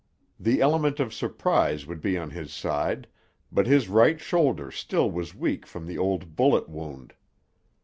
[0.39, 3.05] The element of surprise would be on his side,
[3.51, 7.13] but his right shoulder still was weak from the old bullet wound.